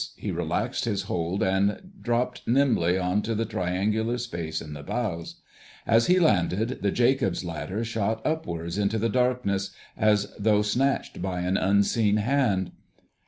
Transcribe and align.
He 0.15 0.31
relaxed 0.31 0.85
his 0.85 1.03
hold 1.03 1.43
and 1.43 1.91
dropped 2.01 2.47
nimbly 2.47 2.97
on 2.97 3.21
to 3.21 3.35
the 3.35 3.45
triangular 3.45 4.17
space 4.17 4.59
in 4.59 4.73
the 4.73 4.81
bows. 4.81 5.35
As 5.85 6.07
he 6.07 6.17
landed, 6.19 6.79
the 6.81 6.89
Jacob's 6.89 7.45
ladder 7.45 7.83
shot 7.83 8.19
upwards 8.25 8.79
into 8.79 8.97
the 8.97 9.09
darkness, 9.09 9.69
as 9.95 10.33
though 10.39 10.63
snatched 10.63 11.21
by 11.21 11.41
an 11.41 11.55
unseen 11.55 12.17
hand. 12.17 12.71